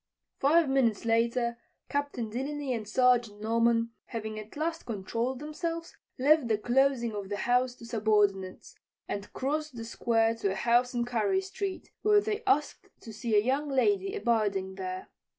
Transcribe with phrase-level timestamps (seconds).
[0.39, 6.57] Five minutes later Captain Delany and Sergeant Norman, having at last controlled themselves, left the
[6.57, 8.73] closing of the house to subordinates
[9.07, 13.35] and crossed the square to a house on Carey street, where they asked to see
[13.35, 15.09] a young lady abiding there.